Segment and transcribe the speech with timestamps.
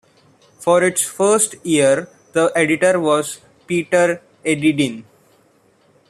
[0.57, 5.03] For its first year, the editor was Peter Edidin.